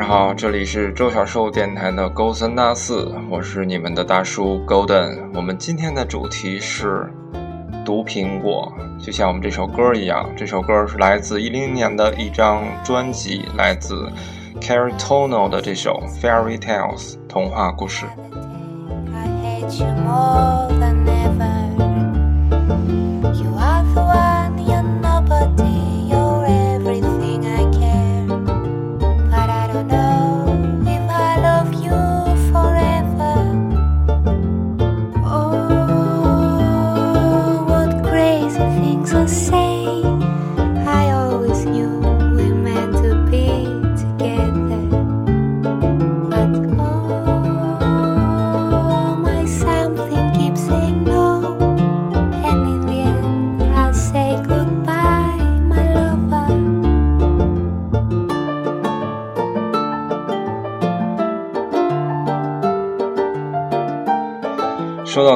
[0.00, 5.18] 上好，这里是周小寿电台的勾三搭四，我是你们的大叔 Golden。
[5.34, 7.06] 我们今天的主题是
[7.84, 14.10] 毒苹果，就像我们这首歌一样，这首歌是来自一零年的一张专辑，来自
[14.58, 18.06] Carrie Tono 的这首 Fairy Tales 童话故事。
[19.12, 20.79] I hate you more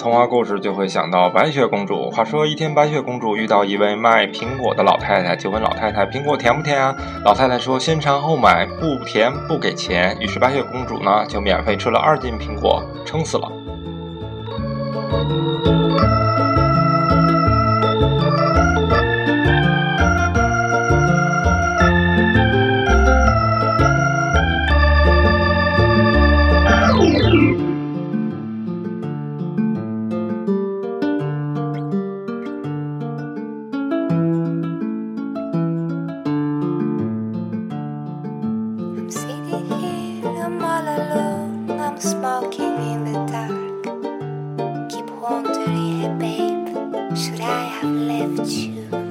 [0.00, 2.10] 童话故事，就会想到白雪公主。
[2.10, 13.52] 话说，一天，白雪公主遇到一位卖苹果的老太太，就问老太太：“苹果甜不甜啊？”老太太说：“先尝后买，不甜不给钱。”于是白雪公主呢，就免费吃了二斤苹果，撑死了。
[47.42, 49.09] I have left you?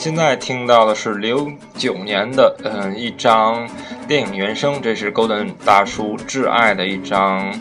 [0.00, 3.68] 现在听到的是零九年的嗯、一张
[4.08, 7.54] 电影原声，这是 Golden 大叔挚爱的一张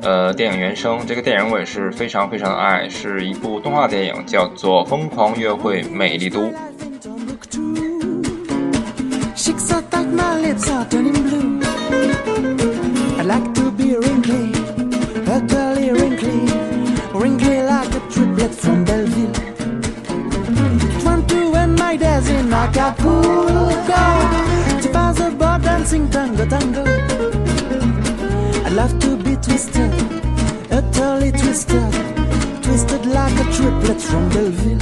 [0.00, 1.00] 呃电影原声。
[1.06, 6.40] 这个电影我也是非常非常的爱，是一部动画电影，叫做《疯狂约会美丽都》。
[29.58, 31.92] To be twisted, utterly twisted,
[32.62, 34.81] twisted like a triplet from Belleville.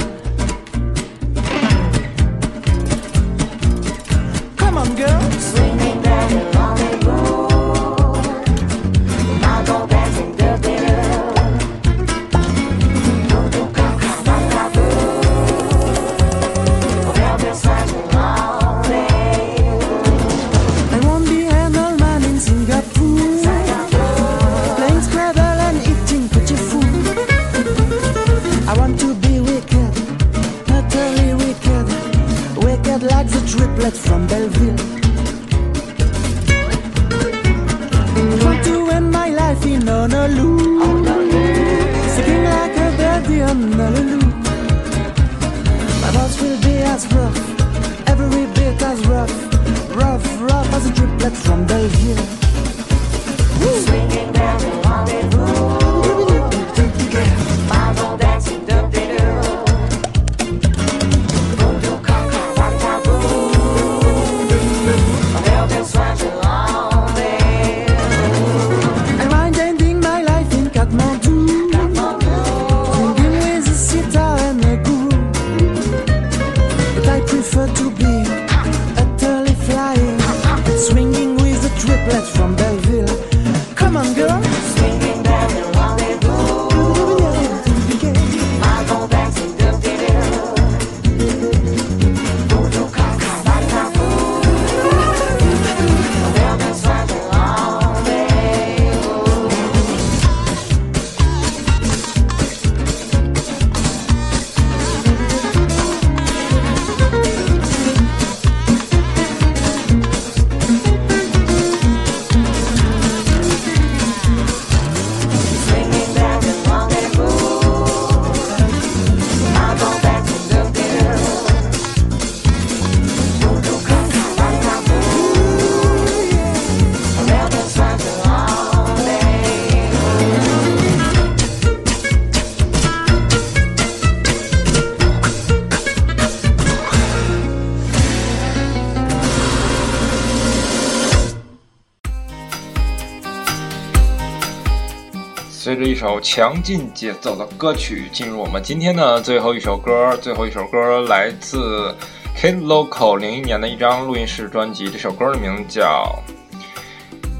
[145.63, 150.17] 随着一首强劲节奏的歌曲，进入我们今天的最后一首歌。
[150.19, 151.95] 最后一首歌来自
[152.35, 156.19] Kid Local 零一年的一张录音室专辑，这首歌的名字叫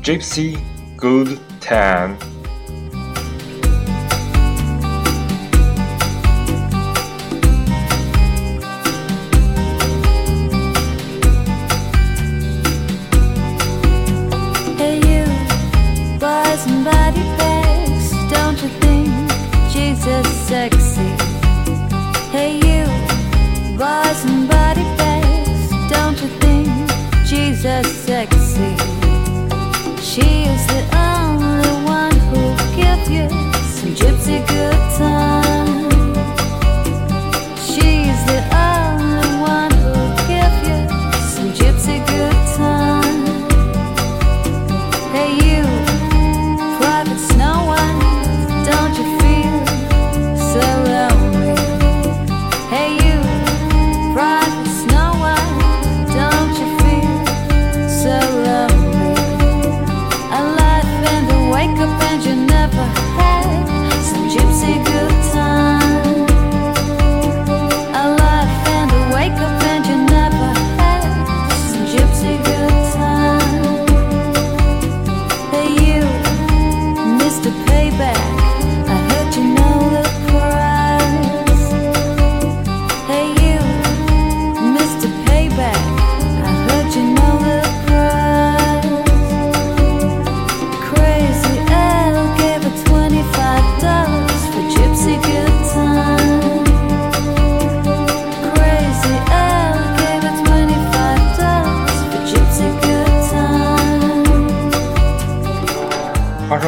[0.05, 0.55] 《Gypsy
[0.99, 1.29] Good
[1.59, 2.15] Time》。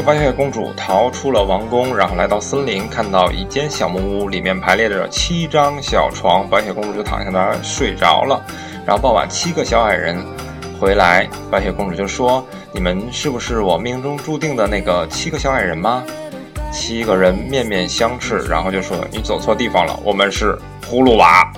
[0.05, 8.43] 白雪公主逃出了王宫，然后来到森林，看到一间小木屋，里面排列着七张小床，白雪公主就躺下那儿睡着了。
[8.86, 10.22] 然后傍晚，七个小矮人
[10.77, 16.03] 回来，白雪公主就说：“你们是不是我命中注定的那个七个小矮人吗？”
[16.69, 21.50] 七个人面面相觑，然后就说：“你走错地方了，我们是葫芦娃。”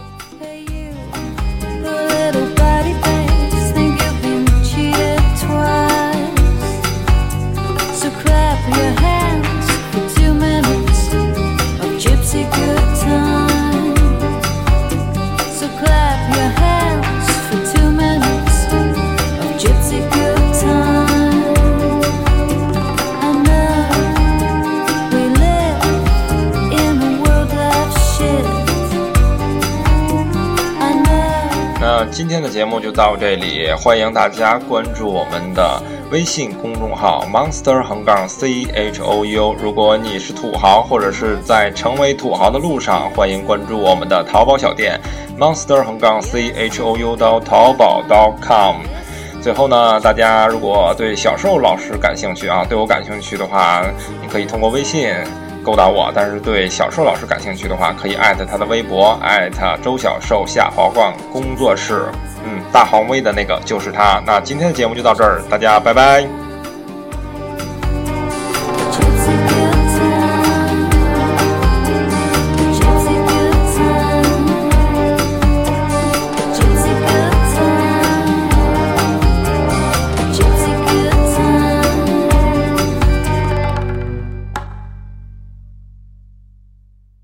[32.16, 39.54] 今天的节目就到这里，欢迎大家关注我们的微信公众号 Monster 横杠 C H O U。
[39.62, 44.98] 如果你是土豪，或者是在成为土豪的路上，欢迎关注我们的淘宝小店
[45.38, 48.02] Monster 横杠 C H O U 到淘宝
[48.42, 48.78] .com。
[49.42, 53.84] 最后呢，大家如果对小寿老师感兴趣啊，对我感兴趣的话，
[54.22, 55.14] 你可以通过微信
[55.66, 62.06] 勾搭我；但是对小寿老师感兴趣的话，可以艾特他的微博，艾特周小寿下滑逛工作室。
[62.46, 64.22] 嗯，大黄威的那个就是他。
[64.24, 66.45] 那今天的节目就到这儿，大家拜拜。